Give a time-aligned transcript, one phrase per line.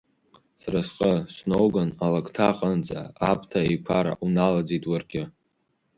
[0.61, 5.23] Сразҟы, сноуган алакҭа аҟынӡа, аԥҭа еиқәара уналаӡит уаргьы.